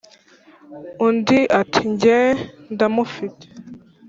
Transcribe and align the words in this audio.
undi 1.07 1.39
ati"njyewe 1.61 2.29
ndamufite 2.73 3.45